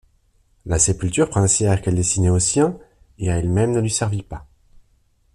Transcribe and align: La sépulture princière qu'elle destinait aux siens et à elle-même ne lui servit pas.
La 0.65 0.79
sépulture 0.79 1.29
princière 1.29 1.79
qu'elle 1.79 1.93
destinait 1.93 2.31
aux 2.31 2.39
siens 2.39 2.75
et 3.19 3.29
à 3.29 3.37
elle-même 3.37 3.71
ne 3.71 3.79
lui 3.79 3.91
servit 3.91 4.23
pas. 4.23 4.47